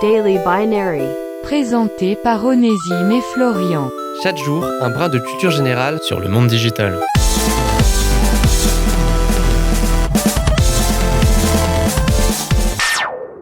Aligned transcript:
Daily 0.00 0.38
Binary. 0.38 1.02
Présenté 1.42 2.14
par 2.14 2.44
Onésime 2.44 3.10
et 3.10 3.20
Florian. 3.32 3.90
Chaque 4.22 4.36
jour, 4.36 4.64
un 4.80 4.90
brin 4.90 5.08
de 5.08 5.18
culture 5.18 5.50
générale 5.50 5.98
sur 6.02 6.20
le 6.20 6.28
monde 6.28 6.46
digital. 6.46 7.00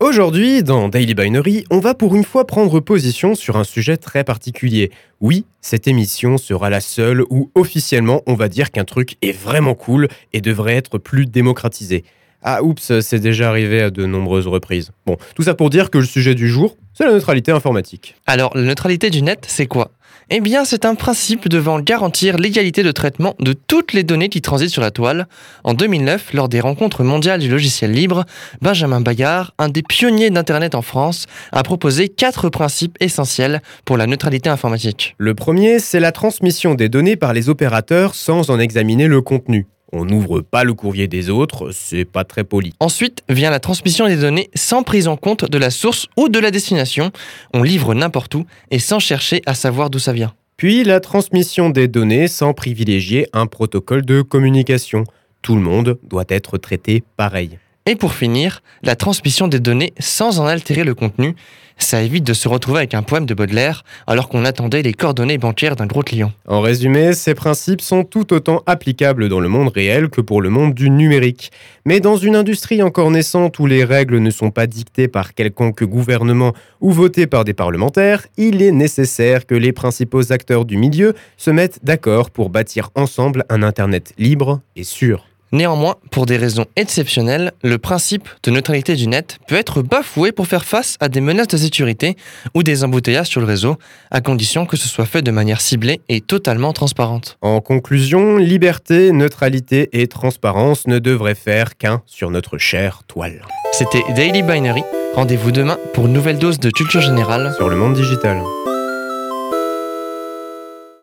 Aujourd'hui, 0.00 0.62
dans 0.62 0.88
Daily 0.88 1.14
Binary, 1.14 1.64
on 1.70 1.80
va 1.80 1.92
pour 1.94 2.14
une 2.14 2.24
fois 2.24 2.46
prendre 2.46 2.80
position 2.80 3.34
sur 3.34 3.56
un 3.56 3.64
sujet 3.64 3.98
très 3.98 4.24
particulier. 4.24 4.90
Oui, 5.20 5.44
cette 5.60 5.86
émission 5.86 6.38
sera 6.38 6.70
la 6.70 6.80
seule 6.80 7.24
où 7.28 7.50
officiellement 7.56 8.22
on 8.26 8.34
va 8.34 8.48
dire 8.48 8.70
qu'un 8.70 8.84
truc 8.84 9.16
est 9.20 9.36
vraiment 9.36 9.74
cool 9.74 10.08
et 10.32 10.40
devrait 10.40 10.76
être 10.76 10.96
plus 10.96 11.26
démocratisé. 11.26 12.04
Ah 12.42 12.62
oups, 12.62 13.00
c'est 13.00 13.18
déjà 13.18 13.48
arrivé 13.48 13.82
à 13.82 13.90
de 13.90 14.06
nombreuses 14.06 14.46
reprises. 14.46 14.92
Bon, 15.06 15.16
tout 15.34 15.42
ça 15.42 15.54
pour 15.54 15.70
dire 15.70 15.90
que 15.90 15.98
le 15.98 16.04
sujet 16.04 16.34
du 16.34 16.48
jour, 16.48 16.76
c'est 16.94 17.04
la 17.04 17.12
neutralité 17.12 17.52
informatique. 17.52 18.14
Alors, 18.26 18.56
la 18.56 18.62
neutralité 18.62 19.10
du 19.10 19.22
net, 19.22 19.44
c'est 19.46 19.66
quoi? 19.66 19.90
Eh 20.30 20.40
bien, 20.40 20.66
c'est 20.66 20.84
un 20.84 20.94
principe 20.94 21.48
devant 21.48 21.80
garantir 21.80 22.36
l'égalité 22.36 22.82
de 22.82 22.92
traitement 22.92 23.34
de 23.40 23.54
toutes 23.54 23.94
les 23.94 24.02
données 24.02 24.28
qui 24.28 24.42
transitent 24.42 24.70
sur 24.70 24.82
la 24.82 24.90
toile. 24.90 25.26
En 25.64 25.72
2009, 25.72 26.34
lors 26.34 26.50
des 26.50 26.60
rencontres 26.60 27.02
mondiales 27.02 27.40
du 27.40 27.48
logiciel 27.48 27.92
libre, 27.92 28.26
Benjamin 28.60 29.00
Bagard, 29.00 29.54
un 29.58 29.70
des 29.70 29.82
pionniers 29.82 30.28
d'Internet 30.28 30.74
en 30.74 30.82
France, 30.82 31.26
a 31.52 31.62
proposé 31.62 32.10
quatre 32.10 32.50
principes 32.50 32.98
essentiels 33.00 33.62
pour 33.86 33.96
la 33.96 34.06
neutralité 34.06 34.50
informatique. 34.50 35.14
Le 35.16 35.34
premier, 35.34 35.78
c'est 35.78 36.00
la 36.00 36.12
transmission 36.12 36.74
des 36.74 36.90
données 36.90 37.16
par 37.16 37.32
les 37.32 37.48
opérateurs 37.48 38.14
sans 38.14 38.50
en 38.50 38.60
examiner 38.60 39.06
le 39.06 39.22
contenu. 39.22 39.66
On 39.92 40.04
n'ouvre 40.04 40.40
pas 40.40 40.64
le 40.64 40.74
courrier 40.74 41.08
des 41.08 41.30
autres, 41.30 41.70
c'est 41.72 42.04
pas 42.04 42.24
très 42.24 42.44
poli. 42.44 42.74
Ensuite 42.80 43.22
vient 43.28 43.50
la 43.50 43.60
transmission 43.60 44.06
des 44.06 44.16
données 44.16 44.50
sans 44.54 44.82
prise 44.82 45.08
en 45.08 45.16
compte 45.16 45.50
de 45.50 45.58
la 45.58 45.70
source 45.70 46.08
ou 46.16 46.28
de 46.28 46.38
la 46.38 46.50
destination. 46.50 47.10
On 47.54 47.62
livre 47.62 47.94
n'importe 47.94 48.34
où 48.34 48.44
et 48.70 48.78
sans 48.78 48.98
chercher 48.98 49.40
à 49.46 49.54
savoir 49.54 49.88
d'où 49.88 49.98
ça 49.98 50.12
vient. 50.12 50.34
Puis 50.58 50.84
la 50.84 51.00
transmission 51.00 51.70
des 51.70 51.88
données 51.88 52.28
sans 52.28 52.52
privilégier 52.52 53.28
un 53.32 53.46
protocole 53.46 54.04
de 54.04 54.22
communication. 54.22 55.04
Tout 55.40 55.54
le 55.54 55.62
monde 55.62 55.98
doit 56.02 56.24
être 56.28 56.58
traité 56.58 57.04
pareil. 57.16 57.58
Et 57.88 57.96
pour 57.96 58.12
finir, 58.12 58.60
la 58.82 58.96
transmission 58.96 59.48
des 59.48 59.60
données 59.60 59.94
sans 59.98 60.40
en 60.40 60.46
altérer 60.46 60.84
le 60.84 60.94
contenu. 60.94 61.34
Ça 61.78 62.02
évite 62.02 62.22
de 62.22 62.34
se 62.34 62.46
retrouver 62.46 62.80
avec 62.80 62.92
un 62.92 63.02
poème 63.02 63.24
de 63.24 63.32
Baudelaire 63.32 63.82
alors 64.06 64.28
qu'on 64.28 64.44
attendait 64.44 64.82
les 64.82 64.92
coordonnées 64.92 65.38
bancaires 65.38 65.74
d'un 65.74 65.86
gros 65.86 66.02
client. 66.02 66.30
En 66.46 66.60
résumé, 66.60 67.14
ces 67.14 67.34
principes 67.34 67.80
sont 67.80 68.04
tout 68.04 68.34
autant 68.34 68.62
applicables 68.66 69.30
dans 69.30 69.40
le 69.40 69.48
monde 69.48 69.70
réel 69.74 70.10
que 70.10 70.20
pour 70.20 70.42
le 70.42 70.50
monde 70.50 70.74
du 70.74 70.90
numérique. 70.90 71.50
Mais 71.86 71.98
dans 72.00 72.18
une 72.18 72.36
industrie 72.36 72.82
encore 72.82 73.10
naissante 73.10 73.58
où 73.58 73.64
les 73.64 73.84
règles 73.84 74.18
ne 74.18 74.30
sont 74.30 74.50
pas 74.50 74.66
dictées 74.66 75.08
par 75.08 75.32
quelconque 75.32 75.82
gouvernement 75.82 76.52
ou 76.82 76.92
votées 76.92 77.26
par 77.26 77.46
des 77.46 77.54
parlementaires, 77.54 78.26
il 78.36 78.60
est 78.60 78.72
nécessaire 78.72 79.46
que 79.46 79.54
les 79.54 79.72
principaux 79.72 80.30
acteurs 80.30 80.66
du 80.66 80.76
milieu 80.76 81.14
se 81.38 81.50
mettent 81.50 81.78
d'accord 81.82 82.28
pour 82.28 82.50
bâtir 82.50 82.90
ensemble 82.96 83.46
un 83.48 83.62
Internet 83.62 84.12
libre 84.18 84.60
et 84.76 84.84
sûr. 84.84 85.24
Néanmoins, 85.52 85.96
pour 86.10 86.26
des 86.26 86.36
raisons 86.36 86.66
exceptionnelles, 86.76 87.52
le 87.62 87.78
principe 87.78 88.28
de 88.42 88.50
neutralité 88.50 88.94
du 88.96 89.06
net 89.06 89.38
peut 89.48 89.56
être 89.56 89.82
bafoué 89.82 90.30
pour 90.30 90.46
faire 90.46 90.64
face 90.64 90.96
à 91.00 91.08
des 91.08 91.20
menaces 91.20 91.48
de 91.48 91.56
sécurité 91.56 92.16
ou 92.54 92.62
des 92.62 92.84
embouteillages 92.84 93.28
sur 93.28 93.40
le 93.40 93.46
réseau, 93.46 93.76
à 94.10 94.20
condition 94.20 94.66
que 94.66 94.76
ce 94.76 94.88
soit 94.88 95.06
fait 95.06 95.22
de 95.22 95.30
manière 95.30 95.60
ciblée 95.60 96.00
et 96.08 96.20
totalement 96.20 96.72
transparente. 96.72 97.38
En 97.40 97.60
conclusion, 97.60 98.36
liberté, 98.36 99.12
neutralité 99.12 99.88
et 99.92 100.06
transparence 100.06 100.86
ne 100.86 100.98
devraient 100.98 101.34
faire 101.34 101.76
qu'un 101.76 102.02
sur 102.06 102.30
notre 102.30 102.58
chère 102.58 103.02
toile. 103.06 103.42
C'était 103.72 104.04
Daily 104.14 104.42
Binary. 104.42 104.82
Rendez-vous 105.14 105.50
demain 105.50 105.78
pour 105.94 106.06
une 106.06 106.12
nouvelle 106.12 106.38
dose 106.38 106.58
de 106.60 106.70
culture 106.70 107.00
générale 107.00 107.54
sur 107.56 107.68
le 107.68 107.76
monde 107.76 107.94
digital. 107.94 108.42